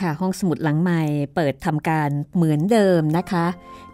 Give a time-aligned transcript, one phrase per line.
[0.00, 1.02] ค่ะ ห้องสมุดหลังใหม่
[1.34, 3.46] เปิดทำการเหมือนเดิมนะคะ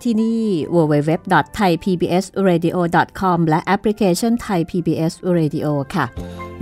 [0.03, 0.43] ที่นี่
[0.75, 6.07] www.thaipbsradio.com และแอปพลิเคชัน Thai PBS Radio ค่ะ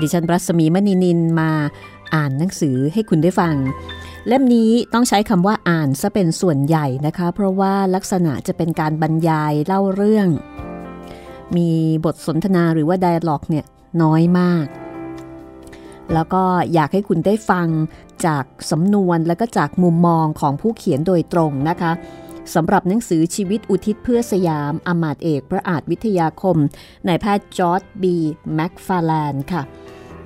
[0.00, 1.50] ดิฉันรัศมีมณีนินมา
[2.14, 3.54] อ่านหนังสือให้คุณได้ฟัง
[4.26, 10.28] เล่มนี้ต้องใช้คำว่าอ่านซะเป็นส่วนใหญ่นะคะ เพราะว่าลักษณะจะเป็นการบรรยายเล่าเรื่อง
[11.56, 11.70] มี
[12.04, 13.64] บทสนทนาหรือว่า dialog เนี่ย
[14.02, 14.66] น้อยมาก
[16.14, 16.42] แล้วก็
[16.74, 17.68] อยากให้คุณได้ฟัง
[18.26, 21.92] จากสำนวนและก็จากมุมมองของผู้เขียนโดยตรงนะคะ
[22.54, 26.56] สำหรับหนังสือชีวิตอุทิศเพื่อสยามอำมาตย์เอกพระอาจวิทยาคม
[27.06, 28.16] นายแพทย์จอร์จบี
[28.54, 29.62] แมคฟาร์แลนด์ค่ะ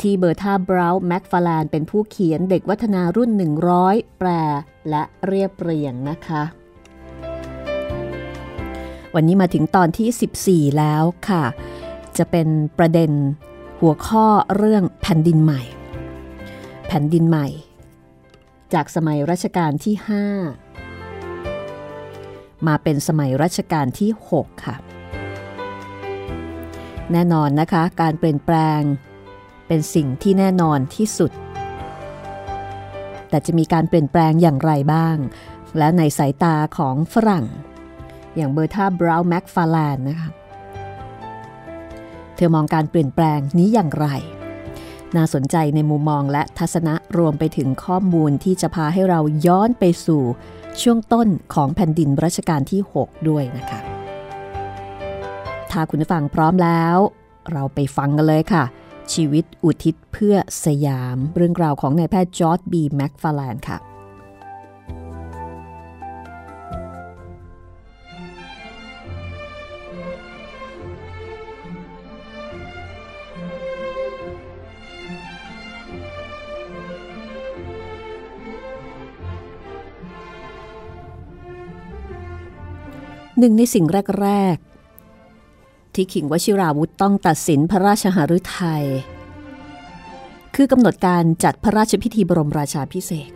[0.00, 3.30] ที่เบอร์ธาบราวน์แมคฟาร์แลนด์เป็นผู้เขียนเด็กวัฒนารุ่น
[3.74, 4.28] 100 แปล
[4.90, 6.42] และเรียบเรียงนะคะ
[9.14, 11.44] วันนี้มาถึงตอนที่ 14 แล้วค่ะ
[12.18, 12.48] จะเป็น
[12.78, 13.10] ประเด็น
[13.80, 14.26] หัวข้อ
[14.56, 15.62] เรื่องแผ่นดินใหม่
[16.86, 17.46] แผ่นดินใหม่
[18.74, 19.94] จากสมัยรัชกาลที่
[20.92, 24.76] 5 มาเป็นสมัยรัชกาลที่ 6 ค่ะ
[27.12, 28.80] แน่นอนนะคะ การเปลี่ยนแปลง
[29.66, 31.32] เป็นสิ่งที่แน่นอนที่สุด
[33.28, 35.16] แต่จะมีการเปลี่ยนแปลงอย่างไรบ้าง
[35.78, 37.46] และในสายตาของฝรั่ง
[38.36, 40.30] อย่างเบอร์ธาบราวน์แมคฟาร์แลนด์นะคะ
[42.36, 44.06] เธอมองการเปลี่ยนแปลงนี้อย่างไร
[45.16, 50.22] น่าสนใจในมุมมองและทัศนะรวมไปถึงข้อมูลที่จะพาให้เราย้อนไปสู่
[50.82, 53.80] ช่วงต้นของแผ่นดินรัชกาลที่ 6 ด้วยนะคะ
[55.70, 56.96] ถ้าคุณฟังพร้อมแล้ว
[57.52, 58.64] เราไปฟังกันเลยค่ะ
[59.12, 63.78] ชีวิตอุทิศเพื่อสยาม เรื่องราวของนายแพทย์จอร์จบีแมคฟาร์แลนด์ค่ะ
[83.38, 83.84] หนึ่งในสิ่ง
[84.22, 84.56] แรก
[85.24, 88.84] ๆ ที่ขิงวชิราวุธต้องตัดสินพระราชหฤทัย
[90.54, 93.30] คือกำหนดการจัดพระราชพิธีบรมราชาพิเศษ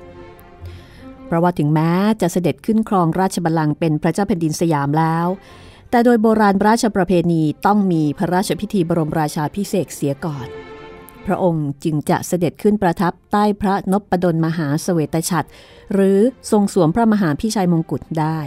[1.26, 1.90] เพราะว่าถึงแม้
[2.20, 5.26] จะเสด็จขึ้นครองราชบัลลังก์เป็นพระเจ้าแผ่นดินสยามแล้ว
[5.90, 10.46] แต่โดยโบราณราชประเพณีต้องมีพระราชพิธีบรมราชาพิเศษเสียก่อน
[11.26, 15.48] พระองค์จึงจะเสด็จขึ้นประทับใต้พระนพดลมหาเสวตฉัตร
[15.92, 16.18] หรือ
[16.50, 18.38] ทรงสวมพระมหาพิชัยมงกุฎได้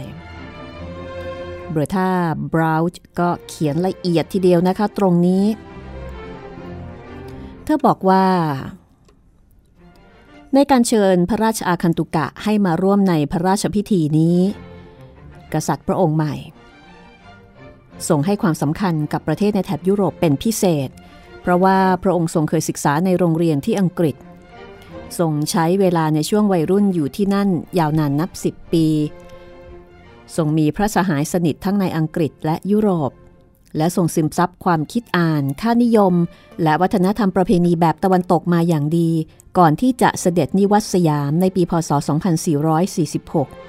[1.72, 2.10] เบอร์ธา
[2.52, 5.44] บราวน์ก็เขียนละเอียดทีเดียวนะคะตรงนี้
[7.64, 8.24] เธอบอกว่า
[10.54, 14.38] ในการเชิญพระราชอาคันตุกะให้มาร่วมในพระราชพิธีนี้
[15.52, 16.34] กษัตริย์พระองค์ใหม่
[18.08, 20.88] ทรงให้ความสำคัญกับประเทศในแถบยุโรปเป็นพิเศษ
[21.40, 24.16] เพราะว่าพระองค์ทรงเคยศึกษาในโรงเรียนที่อังกฤษ
[25.18, 27.48] ทรงใช้เวลาในช่วงวัยรุ่นอยู่ที่นั่น
[27.78, 28.86] ยาวนานนับสิบปี
[30.36, 33.10] ทรงมีพระสหายสนิททั้งในอังกฤษและยุโรป
[33.76, 36.14] และทรงซึมซับความคิดอ่าน ค่านิยม
[36.62, 39.10] และวัฒนธรรมประเพณีแบบตะวันตกมาอย่างดี
[39.58, 41.90] ก่อนที่จะเสด็จนิวัตสยามในปีพศ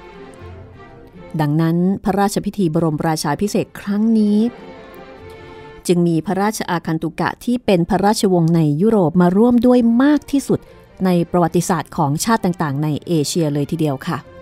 [0.00, 4.38] 2446 ดังนั้นพระราชพิธีบรมราชาพิเศษครั้งนี้
[5.86, 10.60] จึงมีพระราชอาคันตุกะที่เป็นพระราชวงศ์ในยุโรปมาร่วมด้วยมากที่สุด
[11.04, 14.33] ในประวัติศาสตร์ของชาติต่างๆ ในเอเชียเลยทีเดียวค่ะ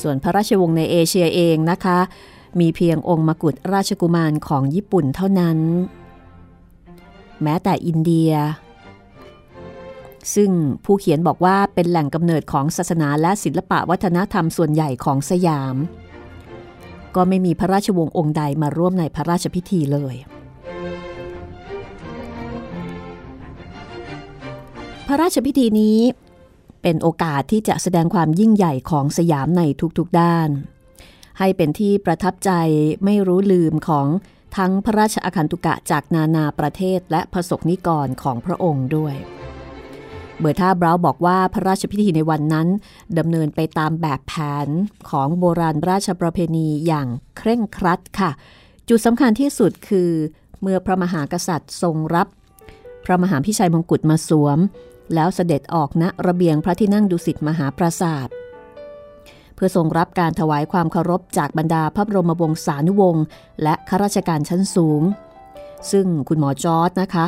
[0.00, 1.98] ส่วนพระราชวงศ์ในเอเชียเองนะคะ
[2.60, 5.58] มีเพียงองค์มกุฎราชกุมารของญี่ปุ่นเท่านั้น
[7.42, 8.32] แม้แต่อินเดีย
[10.34, 10.50] ซึ่ง
[10.84, 15.76] ผู้เขียนบอกว่าเป็นแหล่งกำเนิดของศาสนาและศิลปะวัฒนธรรมส่วนใหญ่ของสยาม
[17.14, 20.14] ก็ไม่มีพระราชวงศ์องค์ใดมาร่วมในพระราชพิธีเลย
[25.06, 25.98] พระราชพิธีนี้
[26.82, 29.62] เป็นโอกาสที่จะแสดงความยิ่งใหญ่ของสยามใน
[29.98, 30.48] ทุกๆด้าน
[31.38, 32.50] ให้เป็นที่ประทับใจ
[33.04, 34.06] ไม่รู้ลืมของ
[34.56, 39.14] ทั้งพระราชอาคันตุกะจากนานาประเทศและพระสกนิกรของพระองค์ด้วย
[40.38, 42.68] เบอร์ธาบราวบอกว่าพระราชพิธีในวันนั้น
[43.18, 44.34] ดำเนินไปตามแบบแผ
[44.66, 44.68] น
[45.10, 48.30] ของโบราณราชประเพณีอย่างเคร่งครัดค่ะ
[48.88, 50.10] จุดสำคัญที่สุดคือ
[50.60, 52.26] เมื่อพระมหากษัตริย์ทรงรับ
[53.04, 54.58] พระมหาพิชัยมงกุฎมาสวม
[55.14, 58.34] แล้วเสด็จออกณระเบียงพระที่นั่งดุสิตมหาปราศาสตร์
[59.54, 63.24] เพื่อทรงรับการถวายความเคารพจากบรรดาพระบรมวงศานุวงศ์
[63.62, 65.02] และข้าราชการชั้นสูง
[65.90, 67.26] ซึ่งคุณหมอจอร์ดนะคะ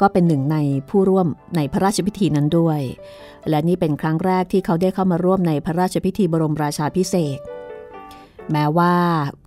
[0.00, 0.56] ก็เป็นหนึ่งใน
[0.88, 2.80] ผู้ร่วมในพระราชพิธีนั้นด้วย
[3.48, 7.38] และนี่เป็นครั้งแรกที่เขาได้เข้ามาร่วมในพระราชพิธีบรมราชาพิเศษ
[8.52, 8.94] แม้ว่า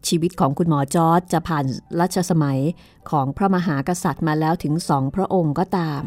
[0.08, 1.66] ชีวิตของคุณหมอจอร์ดจะผ่าน
[2.00, 2.60] รัชสมัย
[3.12, 6.04] ของพระมหากษัตริย์มาแล้วถึงสองพระองค์ก็ตาม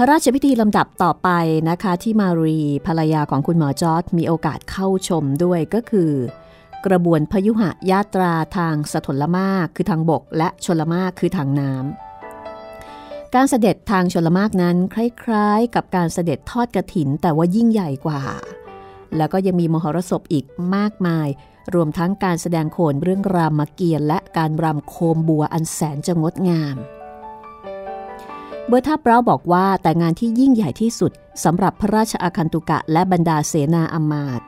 [0.00, 1.28] พระราชพิธีลำดับต่อไป
[1.70, 6.12] นะคะที่มารีภรรยาของคุณหมอจอร์ดมีโอกาสเข้าชมด้วยก็คือ
[6.86, 18.22] กระบวนพยุหะยาตราทางสถลมากคือทางบก และชลมากคือทางน้ำการเสด็จทางชลมากนั้นคล้ายๆ กับการเสด็จทอดกระถินแต่ว่ายิ่งใหญ่กว่า
[19.16, 21.28] แล้วก็ยังมีมหรสพอีกมากมาย
[21.74, 26.78] รวมทั้งการแสดงโขนเรื่องรามเกียรติและการรำโคมบัวอันแสนจะงดงาม
[28.70, 31.12] เบอร์ท่าเปราบอกว่าแต่งานที่ยิ่งใหญ่ที่สุด
[31.44, 34.46] สำหรับพระราชอาคันตุกะและบรรดาเสนาอำมาตย์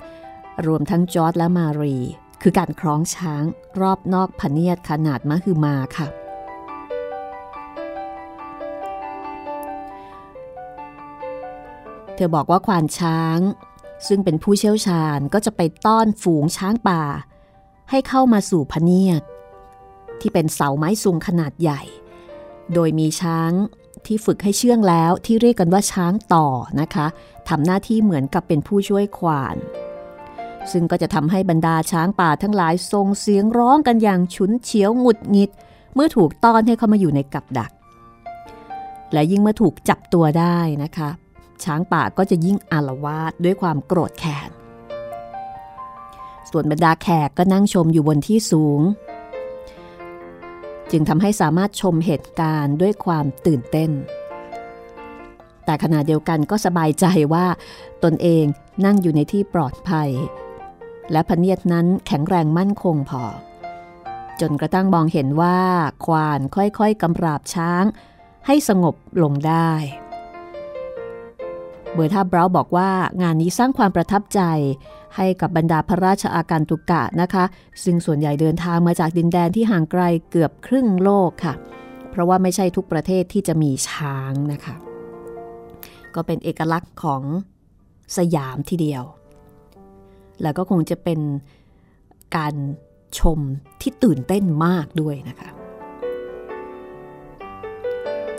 [0.67, 1.97] รวมทั้งจอร์ดและมารี
[2.43, 3.45] คือการคล้องช้าง
[3.81, 6.09] รอบนอกพเนียดขนาดมหึมาค่ะ
[12.15, 13.39] เธอบอกว่าควานช้าง
[14.09, 17.03] ซึ่งเป็นผู้เชี่ยวชาญก็จะไปต้อนฝูงช้างป่า
[17.91, 19.23] ให้เข้ามาสู่พเนียด
[20.21, 21.83] ที่เป็นเสาไม้สูงขนาดใหญ่
[22.75, 23.53] โดยมีช้าง
[24.07, 26.47] ที่ฝึกให้เชื่องแล้วที่เรียกกันว่าช้างต่อ
[26.81, 27.07] นะคะ
[27.49, 29.57] ทำหน้าที่เหมือนกับเป็นผู้ช่วยควาน
[30.73, 35.51] ซึ่งก็จะทำให้บรรดาช้างป่าทั้งหลายทรงเสียงร้องกันอย่างฉุนเฉียวหงุดหงิด
[35.95, 37.73] เมื่อถูกต้อนให้เข้ามาอยู่ในกับดัก
[39.13, 41.11] และยิ่งเมื่อถูกจับตัวได้นะคะ
[41.65, 44.51] ช้างป่าก็จะยิ่งอารวาสด้วยความโกรธแค้น
[46.51, 48.81] ส่วนบรรดาแขกก็นั่งชมอยู่บนที่สูง
[50.91, 53.91] จึงทำให้สามารถชมเหตุการณ์ด้วยความตื่นเต้น
[55.65, 57.47] แต่ขณะเดียวกันก็สบายใจว่า
[58.05, 58.45] ตนเอง
[58.85, 60.11] นั่งอยู่ในที่ปลอดภัย
[61.13, 63.25] และพเนียดนั้นแข็งแรงมั่นคงพอ
[64.41, 65.59] จนกระทั่งมองเห็นว่า
[66.07, 67.85] ควานค่อยๆกำราบช้าง
[68.47, 69.71] ให้สงบลงได้
[71.95, 72.91] เบอร์ท่าบราบอกว่า
[73.23, 74.41] งานนี้สร้างความประทับใจ
[75.17, 77.45] ให้กับบรรดาพระราชอาการตุกะนะคะ
[77.85, 81.55] ซึ่งส่วนใหญ่เดินทางมาจากดินแดนที่ห่างไกลเกือบครึ่งโลกค่ะ
[82.11, 84.75] เพราะว่าไม่ใช่ทุกประเทศที่จะมีช้างนะคะ
[86.15, 87.23] ก็เป็นเอกลักษณ์ของ
[88.17, 89.05] สยามทีเดียว
[90.43, 91.21] แล้วก็คงจะเป็น
[92.37, 92.55] การ
[93.19, 93.39] ชม
[93.81, 95.51] ที่ตื่นเต้นมากด้วยนะคะ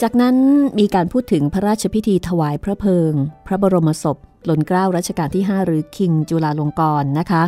[0.02, 0.36] จากนั้น
[0.80, 3.14] มีการพูดถึงพระราชพิธีถวายพระเพลิง
[3.46, 7.44] พระบรมศพหล้นเกล้ารัชกาลที่ 5 หรือคิงจุลาลงกรณ์นะคะ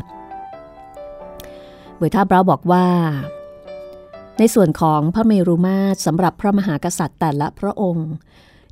[1.95, 2.85] เบอร์ท่าบราบอกว่า
[4.39, 8.09] ในส่วนของพระเมรุมาตรสำหรับพระมหากษัตริย์แต่ละพระองค์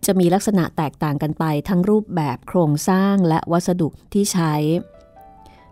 [0.05, 4.53] จะมีลักษณะแตกต่างกันไปทั้งรูปแบบโครงสร้างและวัสดุที่ใช้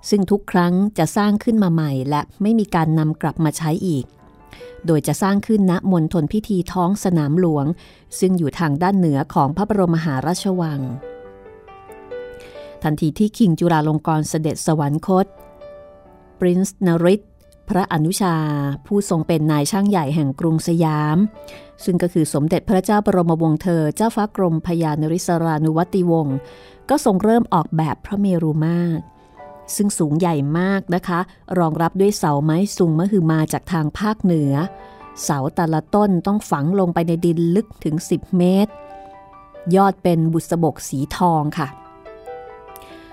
[0.09, 4.05] ซึ่งทุกครั้งจะสร้างขึ้นมาใหม่และไม่มีการนำกลับมาใช้อีก
[4.87, 7.65] โดยจะสร้างขึ้นณมณฑลพิธีท้องสนามหลวง
[8.19, 10.81] ซึ่งอยู่ทางด้านเหนือของพระบรมมหาราชวัง
[12.83, 15.25] ทันทีที่คิงจุฬาลงกรเสด็จสวรรคต
[16.39, 17.21] ปรินซ์นริศ
[17.69, 18.35] พระอนุชา
[18.85, 21.17] ผู้ทรงเป็นนายช่างใหญ่แห่งกรุงสยาม
[21.83, 26.37] ซึ่งก็คือสมเด็จพระเจ้าบรมวงศ์เธอ เจ้าฟ้ากรมพยานริศรานุวัติวงศ์
[26.89, 29.03] ก็ทรงเริ่มออกแบบพระเมรุมาตร
[29.75, 31.19] ซึ่งสูงใหญ่มากนะคะ
[31.59, 34.53] รองรับด้วยเสาไม้สูงมหึมาจากทางภาคเหนือ
[35.23, 38.71] เสาแต่ละต้นต้องฝังลงไปในดินลึกถึง 10 เมตร
[39.75, 41.67] ยอดเป็นบุษบกสีทองค่ะ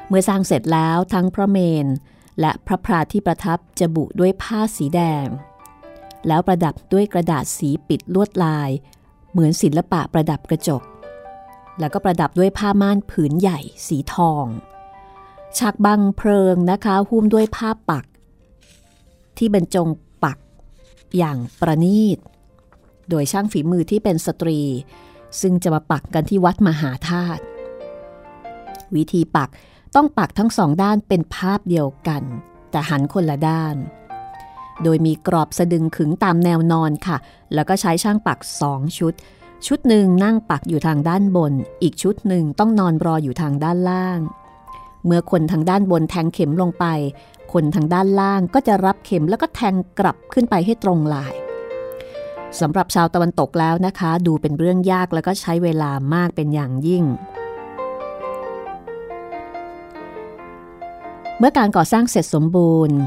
[0.08, 1.86] เมื่อสร้างเสร็จแล้วทั้งพระเมน
[2.40, 5.26] และพระพราที่ประทับจะบุด้วยผ้าสีแดง
[6.26, 8.70] แล้วประดับด้วยกระดาษสีปิดลวดลาย
[9.30, 10.82] เหมือนศิลปะประดับกระจก
[11.80, 14.44] แล้วก็ประดับด้วยผ้าม่านผืนใหญ่สีทอง
[15.58, 18.04] ฉากบังเพลิงนะคะหุ้มด้วยผ้าปัก
[19.36, 19.88] ที่บรรจง
[20.24, 20.38] ปัก
[21.16, 22.18] อย่างประณีต
[23.10, 24.60] โดยช่างฝีมือที่เป็นสตรี
[25.40, 27.42] ซึ่งจะมาปักกันที่วัดมหาธาตุ
[28.94, 29.50] วิธีปัก
[29.94, 32.22] ต้องปักทั้งสองด้านเป็นภาพเดียวกัน
[32.70, 33.76] แต่หันคนละด้าน
[34.82, 37.16] โดยมีกรอบสะดึงขึงตามแนวนอนค่ะ
[37.54, 39.14] แล้วก็ใช้ช่างปักสองชุด
[39.66, 44.20] ชุดหนึ่งนั่งปักอยู่ทางด้านบน อีกชุดหนึ่งต้องนอนรออยู่ทางด้านล่าง
[45.04, 46.84] เมื่อคนทางด้านบนแทงเข็มลงไป
[47.52, 51.34] คนทางด้านล่างก็จะรับเข็มแล้วก็แทงกลับขึ้นไปให้ตรงลาย
[52.60, 57.04] สำหรับชาวตะวันตกแล้วนะคะ ดูเป็นเรื่องยากแล้วก็ใช้เวลามากเป็นอย่างยิ่ง
[61.38, 62.98] เมื่อการก่อสร้างเสร็จสมบูรณ์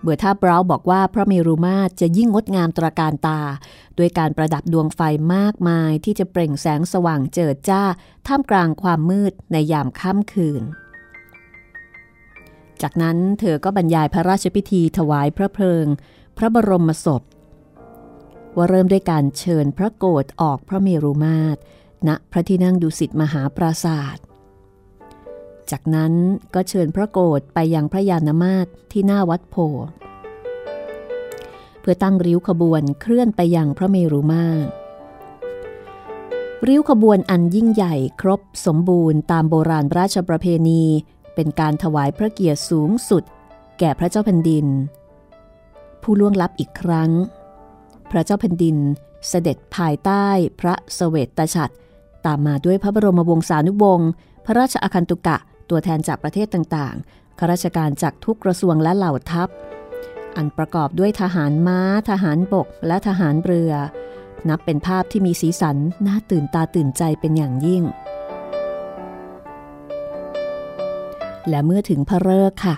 [0.00, 3.40] เบื่อท่าบราวบอกว่าพระเมรุมาตรจะยิ่งงดงามตราการตา
[3.98, 5.00] ด้วยการประดับดวงไฟ
[5.34, 7.82] มากมายที่จะเปล่งแสงสว่างเจิดจ้า
[8.26, 10.62] ท่ามกลางความมืดในยามค่ำคืน
[12.82, 15.86] จากนั้นเธอก็บรรยายพระราชพิธีถวายพระเพลิง
[16.38, 17.22] พระบรมศพ
[18.56, 21.58] ว่าเริ่มด้วยการเชิญพระโกรธออกพระเมรุมาตร
[22.08, 24.24] ณพระที่นั่งดุสิตมหาปราศาสตร์
[25.70, 26.12] จากนั้น
[26.54, 29.56] ก็เชิญพระโกรธไปยังพระยานมาตที่หน้าวัดโพ
[31.80, 34.70] เพื่อตั้งริ้วขบวนเคลื่อนไปยังพระเมรุมาตร
[36.68, 40.84] ริ้วขบวนอันยิ่งใหญ่ครบสมบูรณ์ตามโบราณราชประเพณี
[41.34, 43.22] เป็นการถวายพระเกียรติสูงสุด
[43.78, 44.66] แก่พระเจ้าแผ่นดิน
[46.02, 47.10] ผู้ล่วงลับอีกครั้ง
[48.10, 48.76] พระเจ้าแผ่นดิน
[49.28, 50.26] เสด็จภายใต้
[50.60, 51.74] พระสเวตฉัตร
[52.26, 54.10] ตามมาด้วยพระบรมวงศานุวงศ์
[54.44, 55.36] พระราชอาคันตุกะ
[55.70, 59.48] ตัวแทนจากประเทศต่างๆข้าราชการจากทุกกระทรวงและเหล่าทัพ
[60.36, 63.72] อันประกอบด้วยทหารม้า ทหารบก และทหารเรือ
[64.48, 67.82] นับเป็นภาพที่มีสีสันน่าตื่นตาตื่นใจเป็นอย่างยิ่ง
[71.48, 72.74] และเมื่อถึงพระเลิกษ์ค่ะ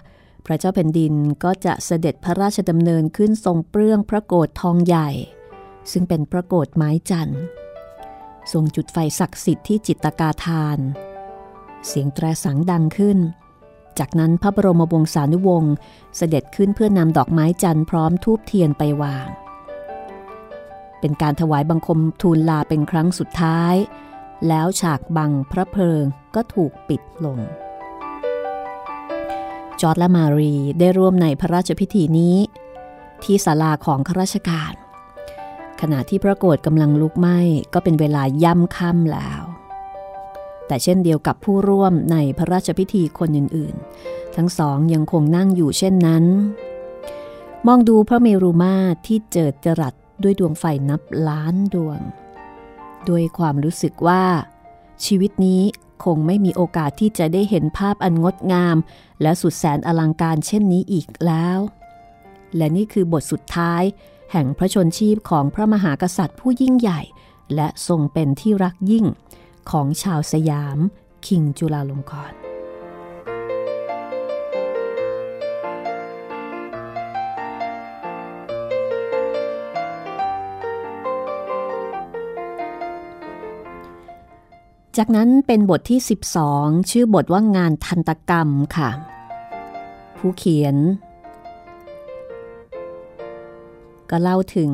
[0.47, 5.09] พระเจ้าแผ่นดินก็จะเสด็จพระราชดำเนินขึ้นทรงเปลื้องพระโกรธทองใหญ่
[5.93, 7.43] ซึ่งเป็นพระโกรธไม้จันทร์
[8.53, 10.79] ทรงจุดไฟศักดิ์สิทธิ์ที่จิตตกาทาน
[11.87, 13.19] เสียงแตรสังดังขึ้น
[13.99, 15.75] จากนั้นพระบรมวงศานุวงศ์
[16.17, 19.29] เสด็จขึ้นเพื่อนำดอกไม้จันทร์พร้อมทูบเทียนไปวาง
[21.01, 23.75] เป็นการถวายบังคมทูลลาเป็นครั้งสุดท้าย
[24.49, 26.05] แล้วฉากบังพระเพลิง
[26.35, 27.39] ก็ถูกปิดลง
[29.81, 32.37] จอร์ดและมารีได้ร่วมในพระราชพิธีนี้
[33.25, 34.73] ที่ศาลาของข้าราชการ
[35.81, 37.39] ขณะที่พระโกรธกำลังลุกไหม้
[37.75, 39.43] ก็เป็นเวลาย่ำค่ำแล้ว
[40.67, 46.25] แต่เช่นเดียวกับผู้ร่วมในพระราชพิธีคนอื่นๆ ทั้งสองยังคงนั่งอยู่เช่นนั้น
[47.67, 52.01] มองดูพระเมรุมาตรที่เจิดจรัสด้วยดวงไฟนับล้านดวง
[53.09, 54.23] ด้วยความรู้สึกว่า
[55.05, 55.63] ชีวิตนี้
[56.05, 58.77] คงไม่มีโอกาสที่จะได้เห็นภาพอันงดงาม
[59.23, 61.59] และสุดแสนอลังการเช่นนี้อีกแล้ว
[62.57, 63.83] และนี่คือบทสุดท้าย
[64.33, 67.01] แห่งพระชนชีพของพระมหากษัตริย์ผู้ยิ่งใหญ่
[67.55, 69.07] และทรงเป็นที่รักยิ่ง
[69.71, 70.79] ของชาวสยาม
[71.27, 72.44] คิงจุลาลงกรณ์
[84.99, 86.01] จากนั้นเป็นบทที่
[86.45, 88.91] 12 ชื่อบทว่างานทันตกรรมค่ะ
[90.17, 90.77] ผู้เขียน
[94.11, 94.73] ก็เล่าถึง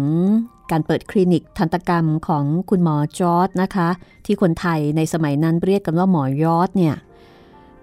[0.70, 3.88] การเปิดคลินิกทันตกรรมของคุณหมอจอร์ดนะคะ
[4.24, 6.96] ที่คนไทยในสมัยนั้นเรียกกันว่าหมอยอดเนี่ย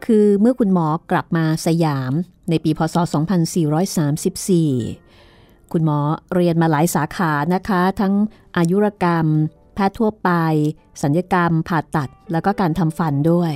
[0.05, 2.13] คือเมื่อคุณหมอกลับมาสยาม
[2.49, 2.95] ในปีพศ
[4.13, 5.99] 2434 คุณหมอ
[6.33, 8.13] เรียนมาหลายสาขานะคะ ทั้ง
[8.57, 9.27] อายุรกรรม
[9.77, 10.31] แพทย์ทั่วไป
[11.03, 13.53] สัญญกรรม ผ่าตัด แล้วก็การทำฟันด้วย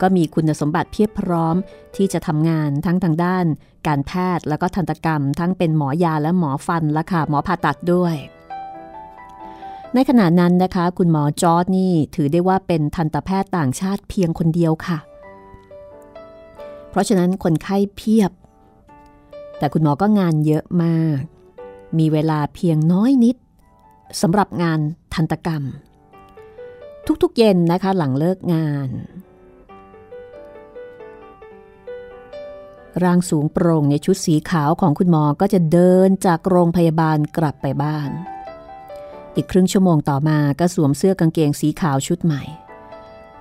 [0.00, 1.56] ก็มีคุณสมบัติเพียบพร้อม
[1.96, 3.44] ที่จะทำงานทั้งทางด้าน
[3.86, 8.14] การแพทย์แล้วก็ทันตกรรม ทั้งเป็นหมอยาและหมอฟันและค่ะหมอผ่าตัดด้วย
[9.94, 14.98] ในขณะนั้นนะคะ คุณหมอจอร์ดนี่ถือได้ว่าเป็นทันตแพทย์ต่างชาติเพียงคนเดียวค่ะ
[16.90, 18.30] เพราะฉะนั้นคนไข้เพียบ
[19.58, 21.20] แต่คุณหมอก็งานเยอะมาก
[21.98, 23.36] มีเวลาเพียงน้อยนิด
[24.20, 24.80] สำหรับงาน
[25.14, 25.62] ทันตกรรม
[27.22, 28.90] ทุกๆเย็นนะคะหลังเลิกงาน
[33.04, 38.10] ร่างสูงโปร่งในชุดสีขาวของคุณหมอก็จะเดินจากโรงพยาบาลกลับไปบ้าน
[39.36, 42.42] อีกครึ่งชั่วโมงต่อมาก็สวมเสื้อกางเกงสีขาวชุดใหม่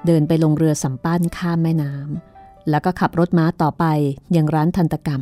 [0.05, 3.85] เดินไปลงเรือสัมปั้นข้ามแม่น้ำแล้วก็ขับรถม้าต่อไป
[4.35, 5.21] ยังร้านทันตกรรม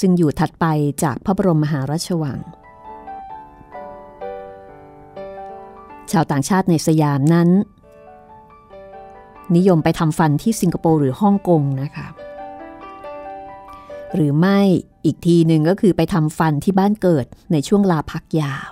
[0.00, 0.66] ซึ่งอยู่ถัดไป
[1.02, 2.38] จากพระบรมมหาราชวัง
[6.12, 7.48] ชาวต่างชาติในสยามนั้น
[9.56, 12.06] นิยมไปทำฟันที่สิงคโปร์หรือฮ่องกงนะคะ
[14.14, 14.58] หรือไม่
[15.04, 18.70] อีกทีหนึ่งก็คือไปทำฟันที่บ้านเกิดในช่วงลาพักยาว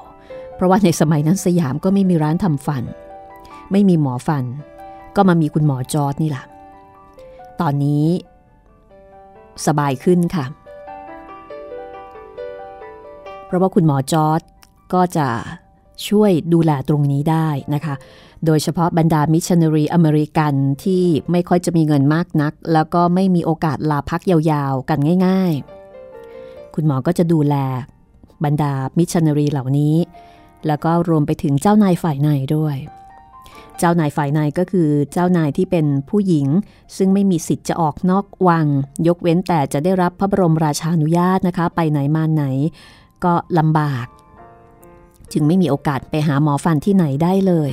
[0.55, 2.85] เพราะว่าในสมัยนั้นสยามก็ไม่มีร้านทำฟัน
[3.73, 4.45] ไม่มีหมอฟัน
[5.17, 6.45] ก็มามีคุณหมอจอร์จนี่แหละ
[7.61, 8.05] ตอนนี้
[9.67, 10.45] สบายขึ้นค่ะ
[13.47, 14.41] เพราะว่าคุณหมอจอร์จ
[14.95, 15.29] ก็จะ
[16.09, 17.95] ช่วยดูแลตรงนี้ได้นะคะ
[18.47, 25.53] โดยเฉพาะบรรดามิชชันนารีอเมริกันที่ไม่ค่อยจะมีเงินมากนัก แล้วก็ไม่มีโอกาสลาพักยาวๆ กันง่าย
[26.15, 27.55] ๆ คุณหมอก็จะดูแล
[28.45, 29.97] บรรดามิชชันนารีเหล่านี้
[30.67, 32.77] แล้วก็รวมไปถึงเจ้านายฝ่ายในด้วย
[33.79, 36.47] เจ้านายฝ่ายในก็คือเจ้านายที่เป็นผู้หญิง
[36.97, 38.67] ซึ่งไม่มีสิทธิ์จะออกนอกวัง
[39.07, 42.45] ยกเว้นแต่จะได้รับพระบรมราชานุญาตนะคะ ไปไหนมาไหน
[43.25, 44.07] ก็ลำบาก
[45.33, 47.71] จึงไม่มีโอกาสไปหาหมอฟันที่ไหนได้เลย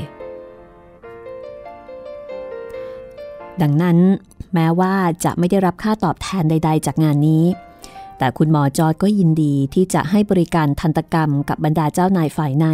[3.61, 3.97] ดังนั้น
[4.53, 4.93] แม้ว่า
[5.23, 7.45] จะไม่ได้รับค่าตอบแทนใด ๆ จากงานนี้
[8.17, 12.65] แต่คุณหมอจอร์ดก็ยินดีที่จะให้บริการทันตกรรมกับบรรดาเจ้านายฝ่ายใน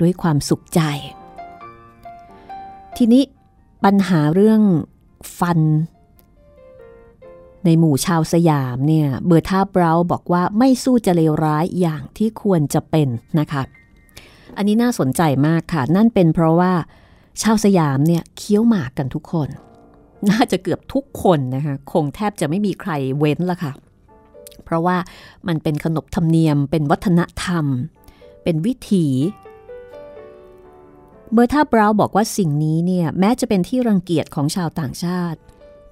[0.00, 0.80] ด้วยความสุขใจ
[2.96, 3.22] ทีนี้
[3.84, 4.60] ปัญหาเรื่อง
[5.38, 5.60] ฟัน
[7.64, 13.62] ในหมู่ชาวสยามเนี่ยเบอร์ท่าเบราบอกว่าไม่สู้จะเลวร้ายอย่างที่ควรจะเป็นนะคะ
[14.56, 16.72] อันนี้น่าสนใจมากค่ะ นั่นเป็นเพราะว่า
[17.42, 19.48] ชาวสยามเนี่ยเคี้ยวหมากกันทุกคน
[20.30, 23.72] น่าจะเกือบทุกคนนะคะ คงแทบจะไม่มีใครเว้นละค่ะ
[24.64, 24.96] เพราะว่า
[25.48, 27.64] มันเป็นขนบธรรมเนียม เป็นวัฒนธรรม
[28.42, 29.06] เป็นวิถี
[31.32, 35.38] เบอร์ท่าบราวบอกว่าสิ่งนี้เนี่ยแม้จะเป็นที่รังเกียจของชาวต่างชาติ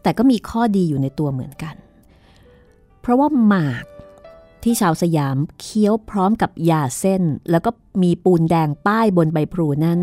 [0.03, 1.75] แต่ก็มีข้อดีอยู่ในตัวเหมือนกัน
[3.01, 3.85] เพราะว่าหมาก
[4.63, 7.71] ที่ชาวสยามเคี้ยวพร้อมกับยาเส้น แล้วก็
[8.03, 10.01] มีปูนแดงป้ายบนใบพลูนั้น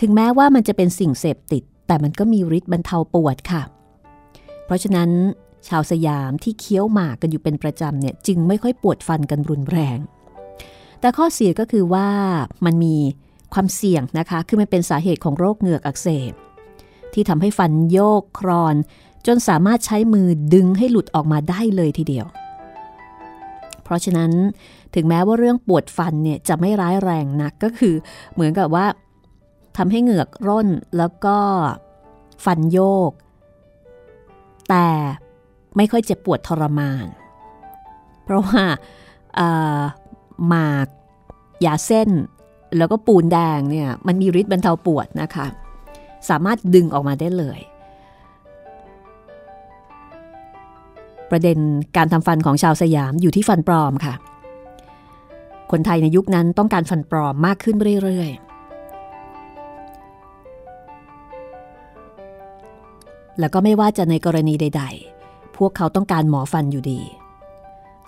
[0.00, 3.62] ถึงแม้ว่ามันจะเป็นสิ่งเสพติด แต่มันก็มีฤทธิ์บรรเทาปวดค่ะ
[4.64, 5.10] เพราะฉะนั้น
[5.68, 9.98] ชาวสยามที่เคี้ยวหมากกันอยู่เป็นประจำเนี่ยจึงไม่ค่อยปวดฟันกันรุนแรง
[11.00, 12.08] แต่ข้อเสียก็คือว่า
[12.64, 12.96] มันมี
[13.54, 16.32] ความเสี่ยงนะคะ คือมันเป็นสาเหตุของโรคเหงือกอักเสบ
[17.12, 18.76] ที่ทำให้ฟันโยกครอน
[19.26, 22.26] จนสามารถใช้มือดึงให้หลุดออกมาได้เลยทีเดียว
[23.86, 24.32] เพราะฉะนั้น
[24.94, 27.94] ถึงแม้ว่าเรื่องปวดฟันเนี่ยจะไม่ร้ายแรงนักก็คือ
[28.34, 28.86] เหมือนกับว่า
[29.76, 30.68] ทำให้เหงือกร่น
[30.98, 31.36] แล้วก็
[32.44, 33.12] ฟันโยก
[34.70, 34.88] แต่
[35.76, 37.06] ไม่ค่อยเจ็บปวดทรมาน
[38.24, 38.62] เพราะว่า
[40.48, 40.88] หมาก
[41.64, 42.10] ยาเส้น
[42.76, 45.46] แล้วก็ปูนแดงเนี่ยมันมีฤทธิ์บรรเทาปวดนะคะ
[46.28, 47.60] สามารถดึงออกมาได้เลย
[51.30, 51.58] ประเด็น
[51.96, 54.14] การทำฟันของชาวสยามอยู่ที่ฟันปลอมค่ะ
[55.70, 58.40] คนไทยในยุคนั้นต้องการฟันปลอมมากขึ้นเรื่อยๆ
[63.38, 64.82] แล้วก็ไม่ว่าจะในกรณีใด
[65.20, 67.00] ๆ พวกเขาต้องการหมอฟันอยู่ดี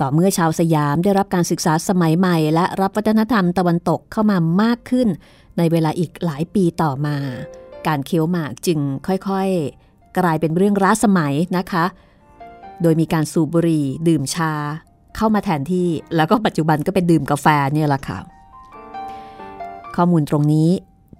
[0.00, 5.09] ต่อเมื่อชาวสยามได้รับการศึกษาสมัยใหม่ และรับวัฒนธรรมตะวันตกเข้ามามากขึ้น
[5.59, 7.16] ในเวลาอีกหลายปีต่อมา
[7.87, 11.85] การเคี้ยวหมากจึงค่อยๆ กลายเป็นเรื่องร้าสมัยนะคะ
[12.83, 14.53] โดยมีการสูบบุหรี่ดื่มชา
[15.17, 18.19] เข้ามาแทนที่แล้วก็ปัจจุบันก็เป็นดื่มกาแฟเนี่ยแหละค่ะ
[19.97, 20.69] ข้อมูลตรงนี้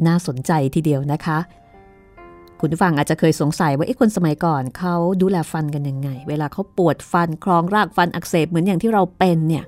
[0.07, 1.38] น่าสนใจทีเดียวนะคะ
[2.61, 9.64] คุณผู้ฟังอาจจะเคยสงสัยว่าไอ้คนสมัยก่อนเขาดูแลฟันกันยังไง เวลาเขาปวดฟันคลองรากฟันอักเสบเหมือนอย่างที่เราเป็นเนี่ย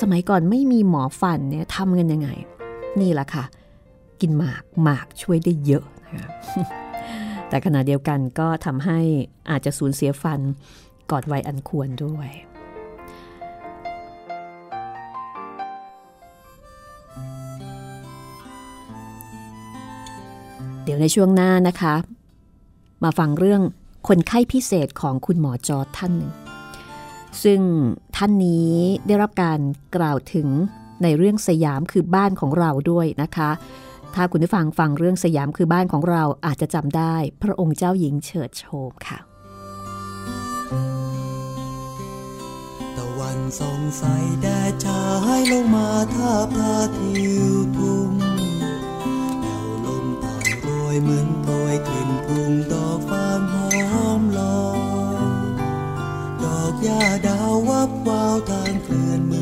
[0.00, 2.28] สมัยก่อนไม่มีหมอฟันเนี่ยทำกันยังไง
[3.00, 3.44] นี่แหละค่ะ
[4.20, 6.28] กินหมากหมากช่วยได้เยอะนะคะ
[7.48, 8.98] แต่ขณะเดียวกันก็ทำให้
[9.50, 10.40] อาจจะสูญเสียฟัน
[11.12, 12.28] ก่อนวัยอันควรด้วย
[20.84, 21.94] เดี๋ยวในช่วงหน้านะคะ
[23.04, 23.62] มาฟังเรื่อง
[24.08, 26.32] คนไข้พิเศษของคุณหมอจอท่านหนึ่ง
[27.44, 27.60] ซึ่ง
[28.16, 28.72] ท่านนี้
[29.06, 29.60] ได้รับการ
[29.96, 30.48] กล่าวถึง
[31.02, 33.50] ในเรื่องสยามคือบ้านของเราด้วยนะคะ
[34.14, 39.31] ถ้าคุณผู้ฟังฟังเรื่องสยามคือบ้านของเราอาจจะจำได้ พระองค์เจ้าหญิงเฉิดโฉมค่ะ
[43.58, 44.02] ส่องใส
[44.42, 45.04] แดดฉา
[45.38, 48.10] ยลงมาทาบทาทิวทุ่ง
[49.40, 53.54] แนวลมผ่อนโรยเหมือนโปรยกลิ่นพุ่งดอกฟางห
[54.06, 54.68] อมลอ
[55.22, 55.24] ย
[56.42, 59.41] ดอกหญ้าดาววับวาวทางเคลื่อนมื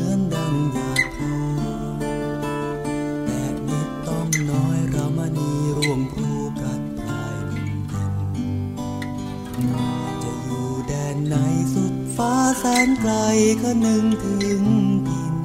[12.63, 13.13] แสนไกล
[13.61, 14.63] ก็นึงถึง
[15.07, 15.35] ดิน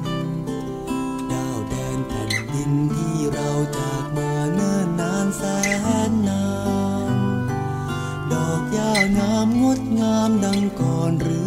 [1.31, 5.43] ดาวแดนแผ่นดินที่เราจากมาเนิ่นนานแส
[6.09, 6.47] นนา
[7.13, 7.15] น
[8.31, 11.39] ดอกหญ้างามงดงามดังก่อนหรื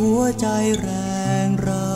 [0.00, 0.46] หัวใจ
[0.80, 0.88] แร
[1.46, 1.90] งเรา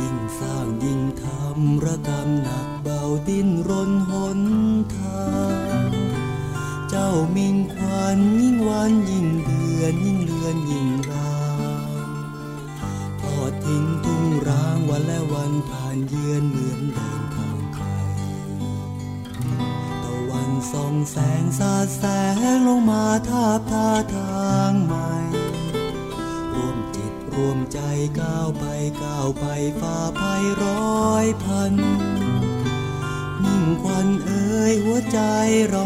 [0.00, 4.40] ยิ่งสร้างยิ่งทำระกำหนักเบาดิ้นรนหน
[4.96, 5.26] ทา
[5.86, 5.90] ง
[6.88, 12.10] เจ้ามิ่งควันยิ่งวันยิ่งเดือนยิ่งเลือนยิ่งราง
[13.20, 17.84] ทอดทิ้งทุ่งร้างวันและวันผ่านเยือนเหมือนเดินทางไกล
[20.02, 22.04] ตะวันส่องแสงสาดแส
[22.51, 22.51] ง
[29.38, 29.44] ไป
[29.80, 31.74] ฝ่าภัยร้อยพัน
[33.42, 35.18] มิ่งควันเอ่ยหัวใจ
[35.68, 35.82] เรา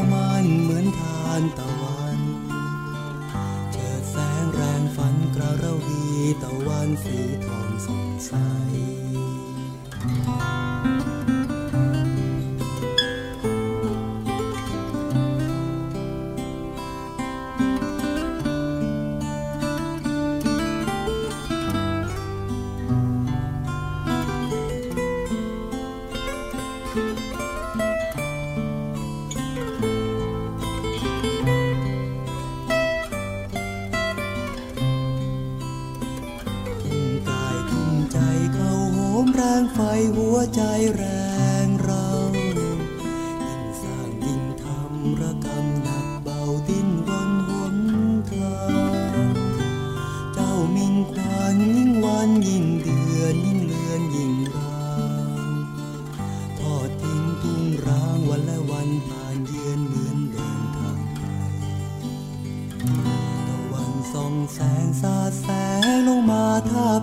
[64.55, 65.47] แสงสาดแส
[65.81, 67.01] งลงมาทาบ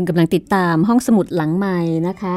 [0.00, 2.36] คุณกำลังติดตามห้องสมุดหลังใหม่นะคะ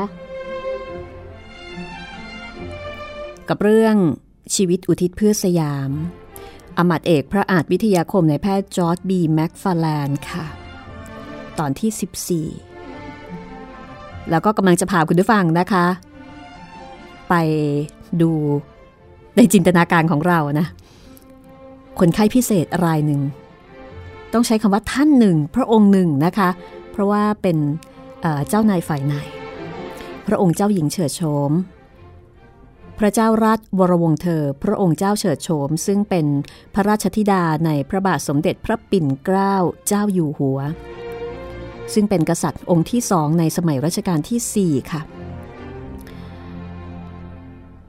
[3.50, 3.96] กับเรื่อง
[4.56, 5.92] ชีวิตอุทิศเพื่อสยาม
[6.78, 10.46] อำมาตย์เอกพระอาจวิทยาคมนายแพทย์จอร์จบีแมคฟาร์แลนด์ค่ะ
[11.60, 15.86] ตอนที่ 14 แล้วก็กำลังจะพาคุณผู้ฟังนะคะ
[17.30, 17.34] ไป
[18.22, 18.32] ดู
[19.36, 20.68] ในจินตนาการของเรานะ
[22.00, 23.22] คนไข้พิเศษรายหนึ่ง
[24.34, 26.50] ต้องใช้คำว่าท่านหนึ่ง พระองค์หนึ่งนะคะ
[26.92, 27.58] เพราะว่าเป็น
[28.50, 29.14] เจ้านายฝ่ายใน
[30.28, 31.52] พระองค์เจ้าหญิงเฉิดโฉม
[33.00, 36.26] พระเจ้าราชวรวงเธอ พระองค์เจ้าเฉิดโฉม ซึ่งเป็น
[36.74, 39.56] พระราชธิดาในพระบาทสมเด็จพระปิ่นเกล้า
[39.88, 40.60] เจ้าอยู่หัว
[41.94, 45.02] ซึ่งเป็นกษัตริย์องค์ที่สองในสมัยรัชกาลที่ 4 ค่ะ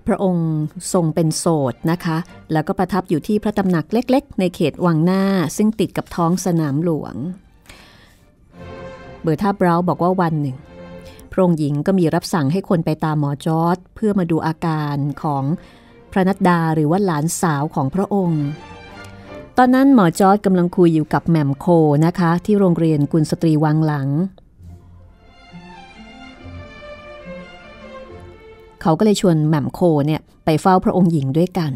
[0.06, 0.50] พระองค์
[0.92, 2.16] ทรงเป็นโสดนะคะ
[2.52, 5.24] แล้วก็ประทับอยู่ที่พระตำหนักเล็กๆ ในเขตวังหน้า
[5.56, 7.14] ซึ่งติดกับท้องสนามหลวง
[9.22, 10.56] เบอร์ท่าเบราบอกว่าวันหนึ่ง
[11.32, 15.44] พระองค์หญิงก็มีรับสั่งให้คนไปตามหมอจอร์ดเพื่อมาดูอาการของ
[16.12, 18.42] พระนัดดาหรือว่าหลานสาวของพระองค์
[19.58, 21.66] ตอนนั้นหมอจอร์ดกำลังคุยอยู่กับแหม่มโค
[22.06, 24.08] นะคะ ที่โรงเรียนกุลสตรีวังหลัง
[28.82, 31.72] เขาก็เลยชวนแหม่มโคเนี่ยไปเฝ้าพระองค์หญิงด้วยกัน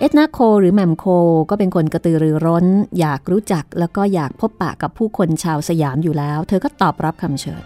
[0.00, 1.06] เอ็ดนาโคหรือแหม่มโค
[1.50, 2.66] ก็เป็นคนกระตือรือร้น
[3.00, 7.62] อยากรู้จักแล้วก็อยากพบปะกับผู้คนชาวสยามอยู่แล้ว เธอก็ตอบรับคำเชิญ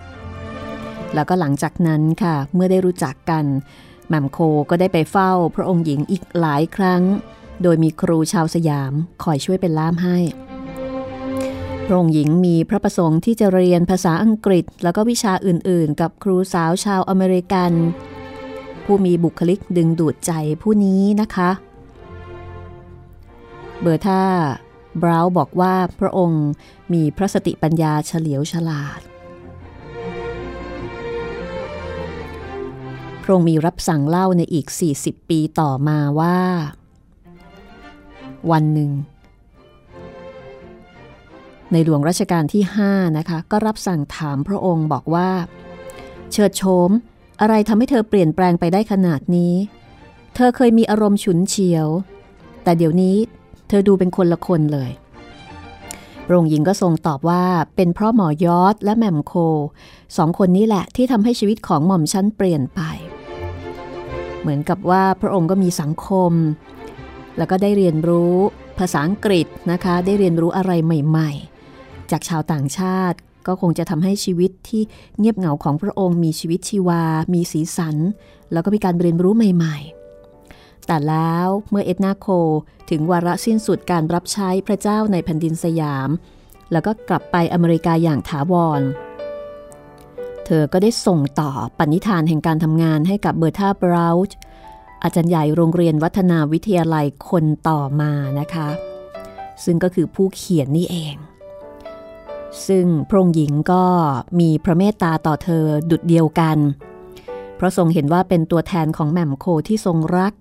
[1.14, 3.44] แล้วก็หลังจากนั้นค่ะ เมื่อได้รู้จักกัน
[4.08, 4.38] แหม่มโค
[4.70, 7.02] ก็ได้ไปเฝ้าพระองค์หญิงอีกหลายครั้ง
[7.62, 10.18] โดยมีครูชาวสยามคอยช่วยเป็นล่ามให้
[11.86, 17.72] พระองค์หญิงมีพระประสงค์ที่จะเรียนภาษาอังกฤษ แล้วก็วิชาอื่นๆ กับครูสาวชาวอเมริกัน
[18.84, 21.50] ผู้มีบุคลิกดึงดูดใจผู้นี้นะคะ
[23.82, 24.24] เบอร์ท่า
[25.02, 26.46] บราวบอกว่าพระองค์
[26.92, 29.00] มีพระสติปัญญาเฉลียวฉลาด
[33.22, 34.66] พระองค์มีรับสั่งเล่าในอีก
[34.98, 36.38] 40 ปีต่อมาว่า
[38.50, 38.90] วันหนึ่ง
[41.72, 45.30] ในหลวงรัชกาลที่ 5 นะคะ ก็รับสั่งถามพระองค์บอกว่า
[46.32, 46.90] เชิดโฉม
[47.40, 49.54] อะไรทำให้เธอเปลี่ยนแปลงไปได้ขนาดนี้
[50.34, 51.88] เธอเคยมีอารมณ์ฉุนเฉียว
[52.62, 53.16] แต่เดี๋ยวนี้
[53.70, 54.90] เธอดูเป็นคนละคนเลย
[56.26, 57.44] พระองค์หญิงก็ทรงตอบว่า
[57.76, 59.34] เป็นเพราะหมอยอดและแหม่มโค
[60.16, 62.80] สองคนนี้แหละที่ทำให้ชีวิตของหม่อมชั้นเปลี่ยนไป
[64.40, 66.32] เหมือนกับว่าพระองค์ก็มีสังคม
[67.38, 68.36] แล้วก็ได้เรียนรู้
[68.78, 71.30] ภาษาอังกฤษนะคะ ได้เรียนรู้อะไรใหม่
[71.72, 74.82] ๆ จากชาวต่างชาติก็คงจะทำให้ชีวิตที่
[75.18, 77.02] เงียบเหงาของพระองค์มีชีวิตชีวา
[77.34, 77.96] มีสีสัน
[78.52, 79.99] แล้วก็มีการเรียนรู้ใหม่ ๆ
[80.92, 82.28] แต่แล้วเมื่อเอ็ดนาโค
[82.90, 86.10] ถึงวาระสิ้นสุดการรับใช้พระเจ้าในแผ่นดินสยาม
[86.72, 88.80] แล้วก็กลับไปอเมริกาอย่างถาวร
[90.44, 94.36] เธอก็ได้ส่งต่อปณิธานแห่งการทำงานให้กับเบอร์ธาบราวช์
[95.02, 98.68] อาจารย์ใหญ่โรงเรียนวัฒนาวิทยาลัยคนต่อมานะคะ
[99.64, 101.16] ซึ่งก็คือผู้เขียนนี่เอง
[102.66, 103.84] ซึ่งพระองค์หญิงก็
[104.40, 106.58] มีพระเมตตาต่อเธอดุดเดียวกัน
[107.56, 110.32] เพราะทรงเห็นว่าเป็นตัวแทนของแหม่มโคที่ทรงรัก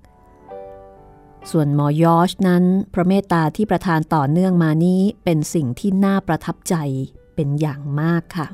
[1.52, 6.76] ส่วนหมอยอชนั้น พระเมตตาที่ประทานต่อเนื่องมานี้เป็นสิ่งที่น่าประทับใจ
[7.36, 8.48] เป็นอย่างมากค่ะ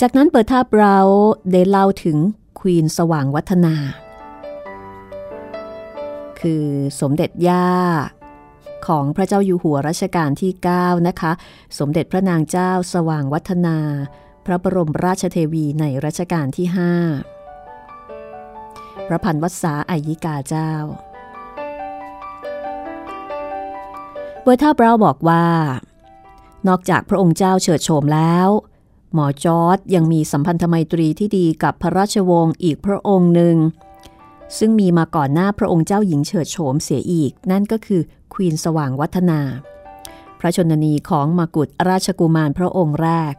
[0.00, 0.96] จากนั้นเปิดท่าเบรา
[1.52, 2.18] ได้เล่าถึง
[2.58, 3.74] ควีนสว่างวัฒนา
[6.40, 6.64] คือ
[7.00, 7.68] สมเด็จย่า
[8.86, 11.32] ของพระเจ้าอยู่หัวรัชกาลที่ 9 นะคะ
[11.78, 13.78] สมเด็จพระนางเจ้าสว่างวัฒนา
[14.46, 16.66] พระบรมราชเทวีในรัชกาลที่
[19.06, 20.72] พระพันวัษาอายิกาเจ้า
[24.42, 25.46] เบอร์ท่าเบราบอกว่า
[26.68, 28.48] นอกจากพระองค์เจ้าเฉิดโฉมแล้ว
[29.14, 33.56] หมอจอร์ดยังมีสัมพันธไมตรีที่ดีกับพระราชวงศ์อีกพระองค์หนึ่ง
[34.58, 38.00] ซึ่งมีมาก่อนหน้าพระองค์เจ้าหญิงเฉิดโฉมเสียอีก นั่นก็คือ
[38.32, 39.40] ควีนสว่างวัฒนา
[40.38, 43.34] พระชนนีของมากุฎราชกุมารพระองค์แรก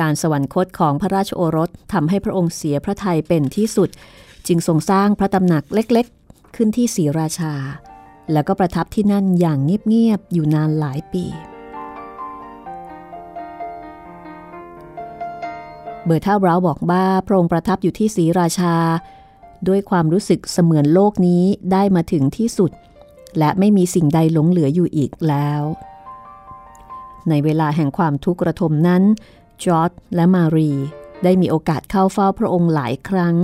[0.00, 3.90] การสวรรคตของพระราชโอรสทำให้พระองค์เสียพระทัยเป็นที่สุด
[4.46, 7.54] จึงทรงสร้างพระตำหนักเล็กๆ ขึ้นที่ศรีราชา
[8.32, 11.24] แล้วก็ประทับที่นั่นอย่างเงียบๆอยู่นานหลายปี
[16.04, 18.74] เบอร์ท่าเบราบอกว่าพระองค์ประทับอยู่ที่ศรีราชา
[19.68, 22.70] ด้วยความรู้สึกเสมือนโลกนี้ได้มาถึงที่สุด
[23.38, 25.62] และไม่มีสิ่งใดหลงเหลืออยู่อีกแล้ว
[27.28, 29.02] ในเวลาแห่งความทุกข์ระทมนั้น
[29.62, 30.72] จอร์ดและมารี
[31.24, 33.36] ได้มีโอกาสเข้าเฝ้าพระองค์หลายครั้ง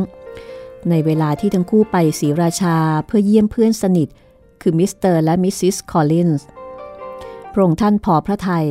[0.91, 4.09] ในเวลาที่ทั้งคู่ไปศรีราชาเพื่อเยี่ยมเพื่อนสนิท
[4.63, 6.47] คือมิสเตอร์และมิสซิสคอลลินส์
[7.53, 8.67] พระองค์ท่านพอพระทัย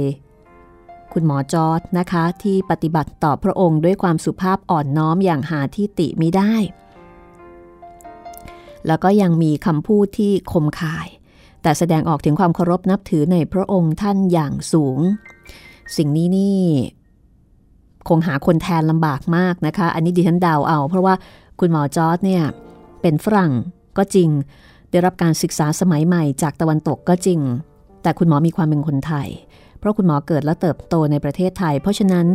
[1.13, 6.53] คุณหมอจอร์จนะคะที่ปฏิบัติต่อพระองค์ด้วยความสุภาพอ่อนน้อมอย่างหาที่ติมิได้
[8.87, 11.07] แล้วก็ยังมีคำพูดที่คมคาย
[11.61, 14.99] แต่แสดงออกถึงความเคารพนับถือในพระองค์ท่านอย่างสูง
[15.97, 16.59] สิ่งนี้นี่
[18.09, 21.13] คงหาคนแทนลำบากมากนะคะ อันนี้ดิฉันเดาเอา เพราะว่า
[21.59, 22.43] คุณหมอจอร์ดเนี่ย
[23.01, 23.53] เป็นฝรั่ง
[23.97, 24.29] ก็จริง
[24.91, 27.39] ได้รับการศึกษาสมัยใหม่จากตะวันตกก็จริง
[28.03, 29.27] แต่คุณหมอมีความเป็นคนไทย
[29.79, 32.25] เพราะคุณหมอเกิดและเติบโตในประเทศไทย เพราะฉะนั้น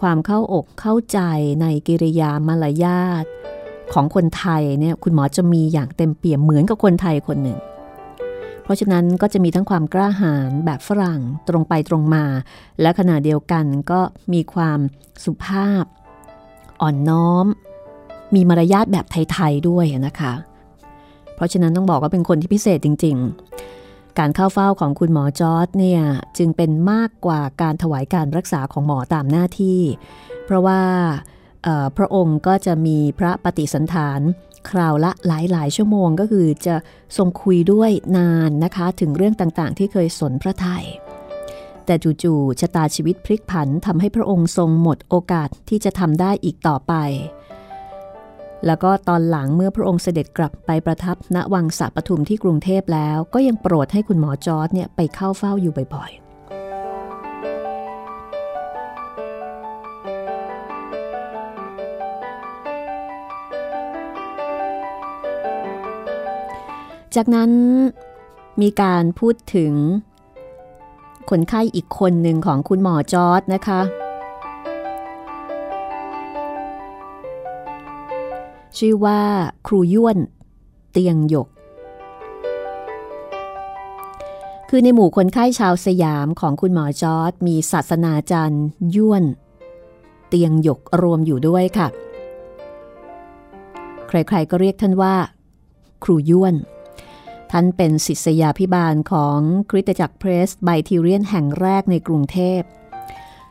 [0.00, 1.20] ความเข้าอกเข้าใจ
[1.60, 3.24] ในกิริยามารยาท
[3.92, 7.58] ของคนไทยเนี่ยคุณหมอจะมีอย่างเต็มเปี่ยมเหมือนกับคนไทยคนหนึ่ง
[8.64, 12.24] เพราะฉะนั้นก็จะมีทั้งความกล้าหาญแบบฝรั่งตรงไปตรงมา
[12.80, 14.00] และขณะเดียวกันก็
[14.32, 14.78] มีความ
[15.24, 15.84] สุภาพ
[16.80, 17.46] อ่อนน้อม
[18.34, 20.32] มีมารยาทแบบไทยๆด้วยนะคะ
[21.34, 23.16] เพราะฉะนั้นต้องบอกว่าเป็นคนที่พิเศษจริง
[23.66, 26.02] ๆ การเข้าเฝ้าของคุณหมอจอร์ดเนี่ย
[26.38, 29.80] จึงเป็นมากกว่าการถวายการรักษาของหมอตามหน้าที่
[30.44, 30.82] เพราะว่า
[31.96, 34.20] พระองค์ก็จะมีพระปฏิสันฐาน
[34.70, 36.74] คราวละหลายๆ ชั่วโมงก็คือจะ
[37.16, 40.86] ทรงคุยด้วยนานนะคะ ถึงเรื่องต่างๆ ที่เคยสนพระทยัย
[41.86, 46.94] แต่จู่ๆชะตาชีวิตพลิกผันทำให้พระองค์ทรงหมดโอกาสที่จะทำได้อีกต่อไป
[48.66, 56.23] แล้วก็ตอนหลังเมื่อพระองค์เสด็จกลับไปประทับณวังสะปทุมที่กรุงเทพแล้ว ก็ยังโปรดให้คุณหมอจอร์ดเนี่ยไปเข้าเฝ้าอยู่บ่อยๆ
[67.16, 67.50] จากนั้น
[68.62, 69.74] มีการพูดถึง
[71.30, 73.80] คนไข้อีกคนหนึ่งของคุณหมอจอร์ดนะคะ
[78.78, 79.20] ชื่อว่า
[79.66, 80.18] ครูย้วน
[80.92, 81.48] เตียงหยก
[84.68, 89.24] คือในหมู่คนไข้ชาวสยามของคุณหมอจอร์ดมีศาสนาจารย์ย้วน
[90.28, 91.88] เตียงหยกรวมอยู่ด้วยค่ะ
[94.08, 95.14] ใครๆก็เรียกท่านว่า
[96.04, 96.54] ครูย้วน
[97.50, 99.38] ท่านเป็นศิษยาพิบาลของ
[99.70, 102.62] คริสตจักรเพรสไบทีเรียนแห่งแรกในกรุงเทพ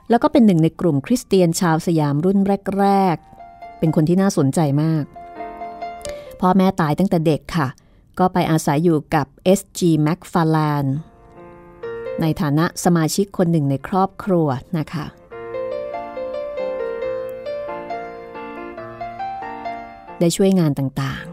[0.10, 2.40] แล้วก็เป็นหนึ่งในกลุ่มคริสเตียนชาวสยามรุ่น
[2.80, 3.16] แรก
[3.48, 5.06] ๆ เป็นคนที่น่าสนใจมาก
[6.40, 7.68] พ่อแม่ตายตั้งแต่เด็กค่ะ
[8.20, 9.28] ก็ไปอาศัยอยู่กับ
[9.60, 9.80] S.G.
[10.06, 10.92] McFarlane
[12.22, 15.06] ในฐานะสมาชิกคนหนึ่งในครอบครัวนะคะ
[20.20, 21.24] ได้ช่วยงานต่าง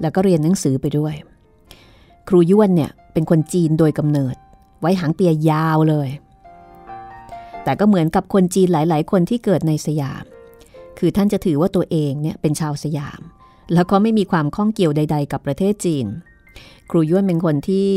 [0.00, 1.14] แล้วก็เรียนหนังสือไปด้วย
[2.28, 4.36] ครูยวนเนี่ยเป็นคนจีนโดยกำเนิด
[4.80, 6.08] ไว้หางเปียยาวเลย
[7.64, 10.24] แต่ก็เหมือนกับคนจีนหลาย ๆ คนที่เกิดในสยาม
[10.98, 13.20] คือท่านจะถือว่าตัวเองเนี่ยเป็นชาวสยาม
[13.74, 16.06] แล้วก็ไม่มีความข้องเกี่ยวใด ๆ กับประเทศจีน
[16.90, 17.88] ครูยวนเป็นคนที่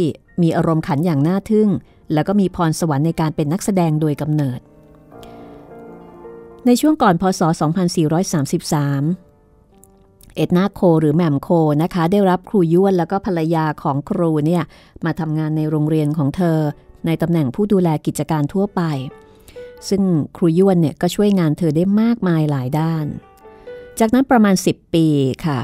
[0.41, 1.69] มีอารมณ์ขันอย่างน่าทึ่ง
[2.13, 4.59] แล้วก็มีพรสวรรค์ในการเป็นนักแสดงโดยกำเนิด
[6.65, 9.32] ในช่วงก่อนพศ 2433
[10.36, 11.49] เอ็ดนาโคหรือแหม่มโค
[11.84, 14.63] นะคะ ได้รับครูย้วนแล้วก็ภรรยาของครูเนี่ย
[15.05, 16.59] มาทำงานในโรงเรียนของเธอ
[17.05, 18.81] ในตำแหน่งผู้ดูแลกิจการทั่วไป
[19.89, 20.01] ซึ่ง
[20.38, 23.05] ครูย้วนเนี่ยก็ช่วยงานเธอได้มากมายหลายด้าน
[23.99, 25.05] จากนั้นประมาณ 10 ปี
[25.45, 25.59] ค่ะ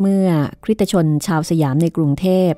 [0.00, 0.28] เมื่อ
[0.64, 2.52] คริสตชนชาวสยามในกรุงเทพ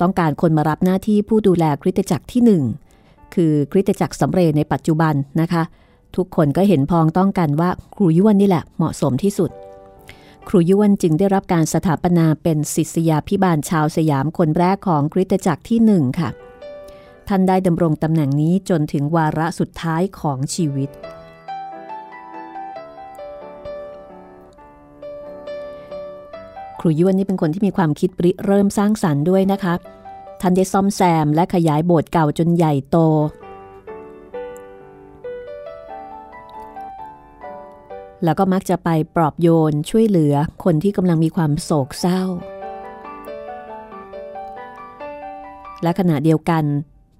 [0.00, 2.62] ต้องการคนมารับหน้าที่ผู้ดูแลคริสตจักรที่หนึ่ง
[3.34, 5.62] คือคริสตจักรสำเร็จในปัจจุบันนะคะ
[6.16, 9.50] ทุกคนก็เห็นพ้องต้องกันว่าครูย้วนนี่แหละเหมาะสมที่สุด
[10.48, 16.30] ครูย้วนจึงได้รับการสถาปนาเป็นศิษยาพิบาลชาวสยามคนแรกของคริสตจักรที่หนึ่งค่ะ
[17.28, 20.90] ท่านได้ดำรงตำแหน่งนี้จนถึงวาระสุดท้ายของชีวิต
[26.80, 29.74] ครูย้วนนี่เป็นคนที่มีความคิดริเริ่มสร้างสรรค์ด้วยนะคะ
[30.40, 32.98] ท่านได้ซ่อมแซมและขยายโบสถ์เก่าจนใหญ่โต
[38.24, 42.22] แล้วก็มักจะไปปลอบโยนช่วยเหลือคนที่กำลังมีความโศกเศร้า
[45.82, 46.64] และขณะเดียวกัน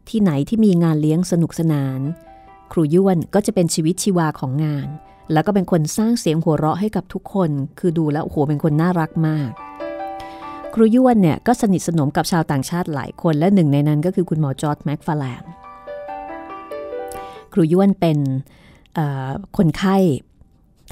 [0.09, 2.01] ที่ไหนที่มีงานเลี้ยงสนุกสนาน
[2.73, 4.89] ครูย้วนก็จะเป็นชีวิตชีวาของงาน
[5.33, 9.51] แล้วก็เป็นคนสร้างเสียงหัวเราะให้กับทุกคน คือดูแล้วโอ้โหเป็นคนน่ารักมาก
[10.75, 15.43] ครูย้วนเนี่ยก็สนิทสนมกับชาวต่างชาติหลายคนและหนึ่งในนั้นก็คือคุณหมอจอร์จแมคฟาร์แลนด์
[17.53, 18.19] ครูย้วนเป็น
[19.57, 19.97] คนไข้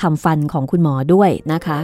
[0.02, 1.80] ทำฟันของคุณหมอด้วยนะคะ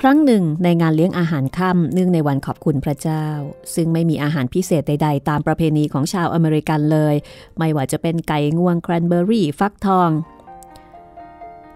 [0.00, 3.26] ครั้งหนึ่งในงานเลี้ยงอาหารค่ำเนื่องในวันขอบคุณพระเจ้า
[3.74, 7.14] ซึ่งไม่มีอาหารพิเศษใด ๆ ตามประเพณีของชาวอเมริกันเลย
[7.58, 10.10] ไม่ว่าจะเป็นไก่งวงแครนเบอรี่ฟักทอง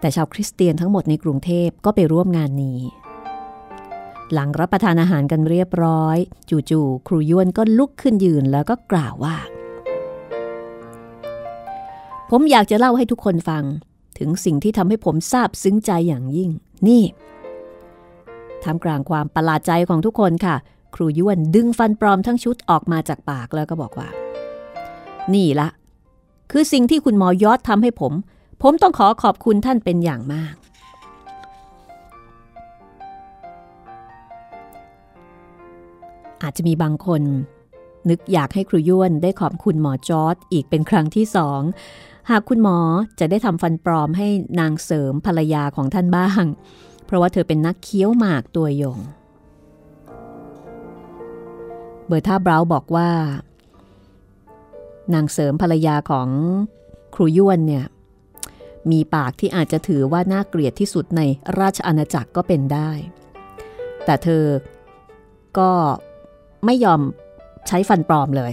[0.01, 2.81] แต่ชาวคริสเตียนทั้งหมดในกรุงเทพก็ไปร่วมงานนี้
[4.33, 6.17] หลังรับประทานอาหารกันเรียบร้อย
[6.71, 9.37] จู่ๆครูยวนก็ลุกขึ้นยืนแล้วก็กล่าวว่า
[12.31, 13.65] ผมอยากจะเล่าให้ทุกคนฟัง
[14.21, 16.51] ถึงสิ่งที่ทำให้ผมซาบซึ้งใจอย่างยิ่ง
[16.89, 17.03] นี่
[18.65, 20.57] ทำกลางความประหลาดใจของทุกคนค่ะ
[20.95, 24.09] ครูย้วนดึงฟันปลอมทั้งชุดออกมาจากปากแล้วก็บอกว่า
[25.35, 25.69] นี่ละ
[26.51, 28.13] คือสิ่งที่คุณหมอยอดทำให้ผม
[28.63, 30.55] ผมต้องขอขอบคุณท่านเป็นอย่างมาก
[36.43, 37.23] อาจจะมีบางคน
[38.09, 41.61] นึกอยากให้ครูย้วนได้ขอบคุณหมอจอร์ดอีกเป็นครั้งที่สอง
[42.31, 42.79] หากคุณหมอ
[43.21, 44.29] จะได้ทำฟันปลอมให้
[44.61, 46.45] นางเสริมภรรยาของท่านบ้าง
[47.07, 48.99] เพราะว่าเธอเป็นนักเคี้ยวหมากตัวยง
[52.07, 53.11] เบอร์ท่าบราวบอกว่า
[55.15, 56.29] นางเสริมภรรยาของ
[57.15, 57.85] ครูย้วนเนี่ย
[58.91, 61.21] มีปากที่อาจจะถือว่าน่าเกลียดที่สุดใน
[61.61, 62.91] ราชอาณาจักรก็เป็นได้
[64.05, 64.45] แต่เธอ
[65.59, 65.71] ก็
[66.65, 67.01] ไม่ยอม
[67.69, 68.53] ใช้ฟันปลอมเลย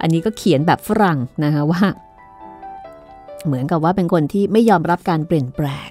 [0.00, 1.82] อันนี้ก็เขียนแบบฝรั่งนะคะว่า
[3.46, 5.90] เหมือนกับว่าเป็นคนที่ไม่ยอมรับการเปลี่ยนแปลง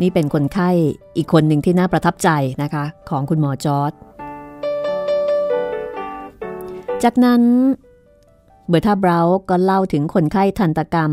[0.00, 0.70] นี่เป็นคนไข้
[1.16, 2.28] อีกคนหนึ่งที่น่าประทับใจ
[2.62, 3.92] นะคะ ของคุณหมอจอร์จ
[7.02, 7.42] จากนั้น
[8.68, 11.12] เบอร์ธาบราวน์ก็เล่าถึงคนไข้ทันตกรรม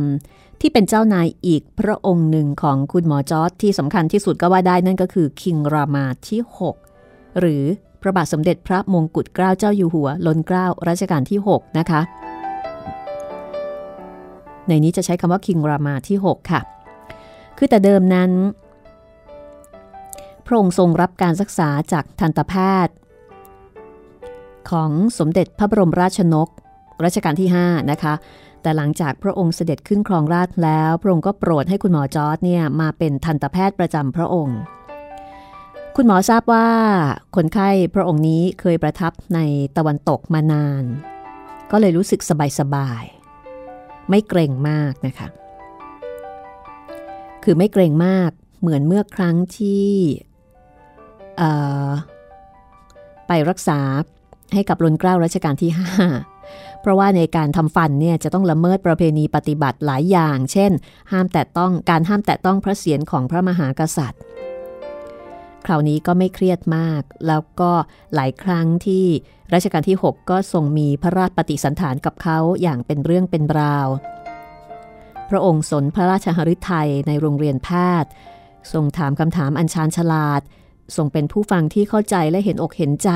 [0.61, 6.41] ที่เป็นเจ้านายอีกพระองค์หนึ่งของคุณหมอจอร์จที่สำคัญที่สุดก็ว่าได้นั่นก็คือ King Rama ที่
[6.89, 7.63] 6 หรือ
[8.01, 12.01] พระบาทสมเด็จพระมงกุฎเกล้าเจ้าอยู่หัวล้นเกล้ารัชกาลที่ 6 นะคะ
[14.67, 16.61] ในนี้จะใช้คำว่าคิงรามาที่ 6 ค่ะ
[17.57, 18.31] คือแต่เดิมนั้น
[20.45, 22.53] พระองค์ทรงรับการศึกษาจากทันตแพ
[22.85, 22.95] ทย์
[24.71, 26.49] ของสมเด็จพระบรมราชนก
[27.03, 28.13] รัชกาลที่ 5 นะคะ
[28.61, 34.57] แต่หลังจากพระองค์เสด็จขึ้นครองราชแล้ว พระองค์ก็โปรดให้คุณหมอจอร์ดเนี่ยมาเป็นทันตแพทย์ประจำพระองค์
[35.95, 36.67] คุณหมอทราบว่า
[37.35, 39.39] คนไข้พระองค์นี้เคยประทับใน
[39.77, 40.83] ตะวันตกมานาน
[41.71, 42.31] ก็เลยรู้สึกส
[42.75, 43.03] บาย
[44.09, 45.27] ไม่เกรงมากนะคะ
[47.43, 48.31] คือไม่เกรงมาก
[48.61, 49.87] เหมือนเมื่อครั้งที่
[53.27, 53.79] ไปรักษา
[54.53, 55.71] ให้กับรุนเกล้ารัชกาลที่
[56.25, 60.71] 5 เพราะว่าในการทำฟันเนี่ยจะต้องละเมิดประเพณีปฏิบัติหลายอย่าง เช่น
[61.11, 64.21] ห้ามแตะต้องการห้ามแตะต้องพระเศียรของพระมหากษัตริย์
[65.67, 67.71] คราวนี้ก็ไม่เครียดมาก แล้วก็
[68.15, 69.05] หลายครั้งที่
[69.53, 73.87] รัชกาลที่ 6 ก็ทรงมีพระราชปฏิสันถานกับเขาอย่างเป็นเรื่องเป็นราว
[75.29, 77.69] พระองค์สนพระราชหฤทัยในโรงเรียนแพ
[78.03, 78.09] ทย์
[78.73, 80.41] ทรงถามคำถามอันชาญฉลาด
[80.95, 83.11] ทรงเป็นผู้ฟังที่เข้าใจและเห็นอกเห็นใจ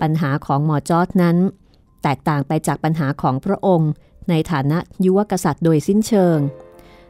[0.00, 1.36] ปัญหาของหมอจอร์ดนั้น
[2.02, 3.90] แตกต่างไปจากปัญหาของพระองค์
[4.30, 6.38] ในฐานะยุวกษัตริย์โดยสิ้นเชิง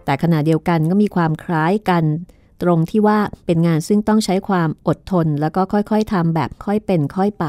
[0.04, 2.04] แต่ขณะเดียวกันก็มีความคล้ายกัน
[2.62, 7.46] ตรงที่ว่าเป็นงานซึ่งต้องใช้ความอดทน แล้วก็ค่อยๆทำแบบค่อยเป็นค่อยไป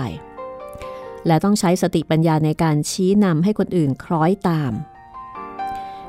[1.28, 4.72] และต้องใช้สติปัญญาในการชี้นำให้คนอื่นคล้อยตาม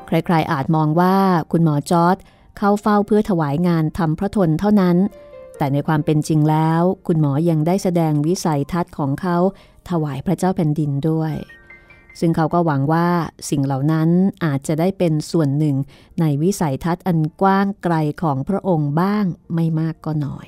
[0.05, 1.15] ใครๆอาจมองว่า
[1.51, 2.17] คุณหมอจอร์ด
[2.57, 4.97] เข้าเฝ้าเพื่อถวายงานทำพระทนเท่านั้น
[5.57, 9.37] แต่ในความเป็นจริงแล้ว คุณหมอยังได้แสดงวิสัยทัศน์ของเขา
[9.89, 11.33] ถวายพระเจ้าแผ่นดินด้วย
[12.19, 13.07] ซึ่งเขาก็หวังว่า
[13.49, 14.09] สิ่งเหล่านั้น
[14.45, 15.75] อาจจะได้เป็นส่วนหนึ่ง
[16.19, 20.47] ในวิสัยทัศน์อันกว้างไกลของพระองค์บ้างไม่มากก็น้อย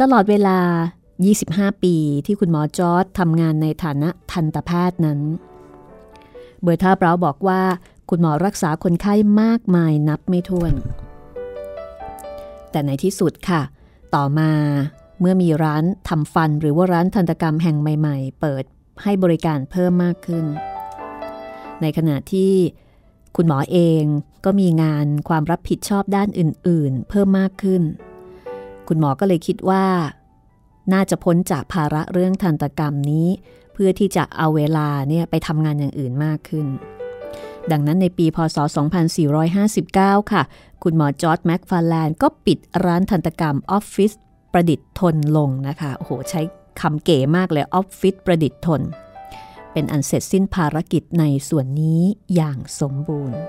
[0.00, 0.58] ตลอดเวลา
[1.20, 1.96] 25 ปี
[2.26, 5.20] ที่คุณหมอจอร์ดทำงานในฐานะทันตแพทย์นั้น
[6.62, 7.62] เบอร์ท่าเบราบอกว่า
[8.10, 10.74] คุณหมอรักษาคนไข้มากมายนับไม่ถ้วน
[12.70, 13.62] แต่ในที่สุดค่ะ
[14.14, 14.50] ต่อมา
[15.20, 18.64] เมื่อมีร้านทำฟันหรือว่าร้านทันตกรรมแห่งใหม่ ๆ เปิด
[19.02, 20.44] ให้บริการเพิ่มมากขึ้น
[21.80, 22.52] ในขณะที่
[23.36, 24.02] คุณหมอเอง
[24.44, 27.82] ก็มีงานความรับผิดชอบด้านอื่น ๆ เพิ่มมากขึ้น
[28.88, 29.84] คุณหมอก็เลยคิดว่า
[30.92, 33.28] น่าจะพ้นจากภาระเรื่องทันตกรรมนี้
[33.72, 36.66] เพื่อที่จะเอาเวลาเนี่ยไปทำงานอย่างอื่นมากขึ้น
[37.70, 38.58] ดังนั้นในปีพศ
[39.44, 40.42] 2459 ค่ะ
[40.82, 44.12] คุณหมอจอร์จแมคฟาร์แลนด์ก็ปิดร้านทันตกรรมออฟฟิศ
[44.54, 46.40] ประดิษฐ์ทนลงนะคะโอ้โหใช้
[46.80, 48.82] คำเก๋มากเลยออฟฟิศประดิษฐ์ทน
[49.72, 52.00] เป็นอันเสร็จสิ้นภารกิจในส่วนนี้
[52.34, 53.40] อย่างสมบูรณ์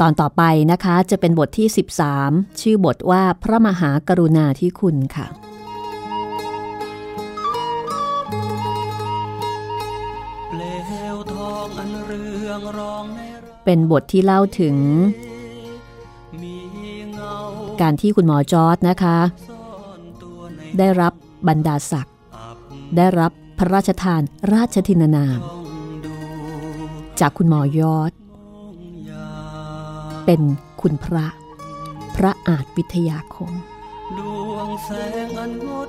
[0.00, 0.42] ตอนต่อไป
[0.72, 1.68] นะคะจะเป็นบทที่
[2.14, 5.49] 13 ชื่อบทว่าพระมหากรุณาธิคุณค่ะ
[12.50, 14.76] เรืองรองในรักเป็นบทที่เล่าถึง
[16.42, 16.56] มี
[17.12, 17.34] เงา
[17.80, 21.12] การที่คุณหมอจอร์ดนะคะซ่อนตัวในได้รับ
[21.48, 22.56] บรรดาศักดิ์อับ
[22.96, 24.22] ได้รับพระราชทาน
[24.52, 25.64] ราชทินานามต้อง
[26.04, 26.14] ดู
[27.20, 28.12] จากคุณหมอยอด
[29.10, 29.30] ยา
[30.26, 30.40] เป็น
[30.80, 31.26] คุณพระ
[32.16, 33.52] พระอาจวิทยาคม
[34.18, 34.20] ด
[34.50, 34.90] วงแส
[35.26, 35.88] งอันงด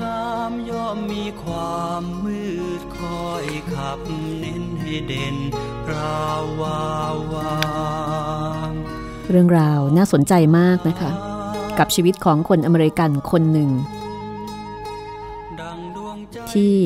[0.00, 2.42] งามย่อมมีความมื
[2.80, 3.98] ดคอยขับ
[4.38, 5.36] เน้นให้ เด่น
[5.92, 6.82] ราววา
[7.14, 7.56] ววา
[8.68, 8.70] ง
[9.30, 11.10] เรื่องราวน่าสนใจมากนะคะ
[11.78, 13.70] กับชีวิตของคนอเมริกันคนหนึ่ง
[15.60, 16.76] ดังดวงใจที่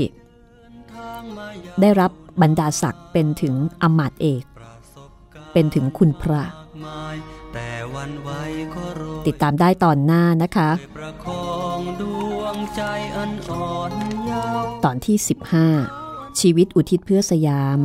[0.92, 2.10] ทางมายาได้รับ
[2.42, 7.16] บรรดาศักดิ์เป็นถึงอำมาตย์เอกประสบการณ์เป็นถึงคุณพระมากมาย
[7.54, 8.40] แต่วันไว้
[8.74, 11.46] ก็โรยติดตามได้ตอนหน้านะคะประคอ
[11.78, 12.02] งด
[12.38, 12.82] วงใจ
[13.16, 13.92] อันอ่อน
[14.26, 16.01] เยาว์ตอนที่ 15
[16.40, 17.80] ชีวิตอุทิศเพื่อสยาม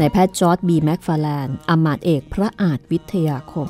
[0.00, 3.68] นายแพทย์จอร์ดบีแม็กฟาแลนด์อำมาตย์เอกพระอาจวิทยาคม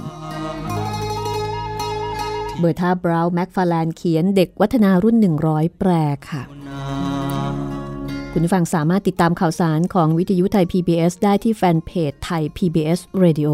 [2.59, 5.16] เบอร์ธาบราวน์แม็กฟาแลนด์เขียนเด็กวัฒนารุ่น
[5.47, 5.91] 100 แปล
[6.30, 6.43] ค่ะ
[8.32, 13.53] คุณผู้ฟังสามารถติดตามข่าวสารของวิทยุไทย PBS ได้ที่แฟนเพจไทย PBS Radio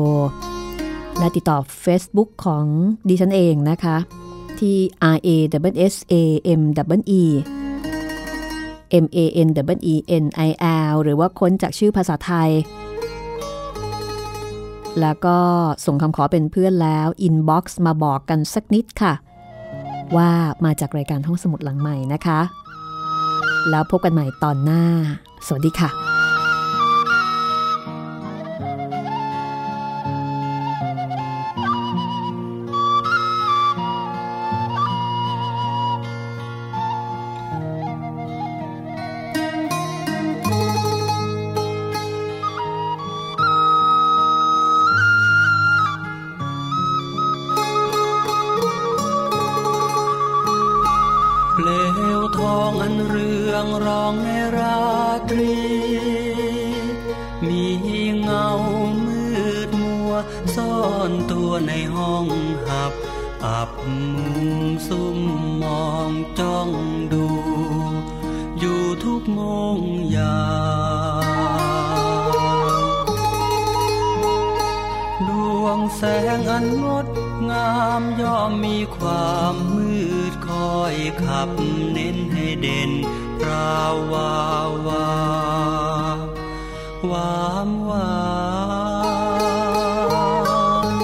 [1.18, 2.64] และติดต่อ Facebook ของ
[3.08, 3.96] ดิฉันเองนะคะ
[4.60, 4.76] ที่
[5.14, 5.28] R A
[5.72, 6.14] W S A
[6.60, 6.62] M
[6.98, 7.22] W E
[9.04, 10.50] M A N W E N I
[10.90, 12.50] L หรือว่าค้นจากชื่อภาษาไทย
[15.00, 15.38] แล้วก็
[15.86, 19.12] ส่งคำขอเป็นเพื่อนแล้ว inbox มาบอกกันสักนิดค่ะ
[20.16, 20.30] ว่า
[20.64, 22.40] มาจากรายการห้องสมุดหลังใหม่นะคะ
[23.70, 24.82] แล้วพบกันใหม่ตอนหน้า
[25.46, 26.09] สวัสดีค่ะ
[81.92, 82.90] เน้นให้เด่น
[83.40, 84.34] พราววา
[84.68, 85.10] ววา
[87.10, 88.10] วามวา
[90.86, 90.96] น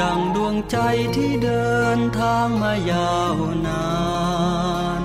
[0.00, 0.76] ดังดวงใจ
[1.16, 3.34] ที่เดินทางมายาว
[3.66, 3.86] นา
[5.00, 5.02] น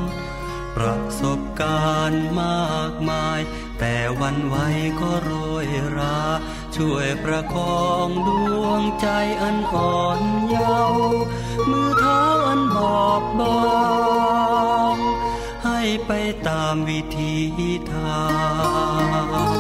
[0.76, 3.40] ประสบการณ์มากมาย
[3.80, 4.56] แต่วันไหว
[5.00, 5.32] ก็โร
[5.66, 6.20] ยรา
[6.76, 8.30] ช่วยประคองด
[8.64, 9.08] วงใจ
[9.42, 11.22] อันอ่อนเยาว์
[11.70, 12.37] มือเท้า
[12.78, 13.80] อันบอบบา
[14.96, 14.98] ง
[15.66, 16.12] ให้ไป
[16.48, 17.36] ตามวิธี
[17.94, 18.24] ทา
[19.48, 19.52] ง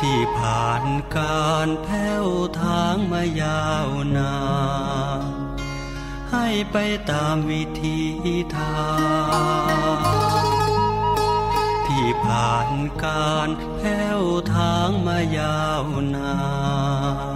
[0.00, 0.84] ที่ผ่าน
[1.16, 2.26] การแผ้ว
[2.60, 4.36] ทางมายาวนา
[5.20, 5.22] น
[6.32, 6.76] ให้ไป
[7.10, 7.98] ตามวิธี
[8.56, 8.84] ทา
[9.94, 9.98] ง
[11.86, 12.68] ที่ผ่าน
[13.04, 14.22] การแผ้ว
[14.54, 15.84] ทางมายาว
[16.14, 16.34] นา
[17.34, 17.35] น